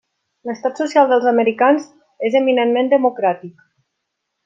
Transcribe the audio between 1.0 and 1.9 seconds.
dels americans